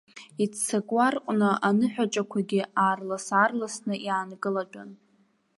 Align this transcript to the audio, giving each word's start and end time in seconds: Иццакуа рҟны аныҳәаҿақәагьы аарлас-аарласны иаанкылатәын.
Иццакуа 0.43 1.07
рҟны 1.13 1.49
аныҳәаҿақәагьы 1.67 2.61
аарлас-аарласны 2.85 3.95
иаанкылатәын. 4.05 4.89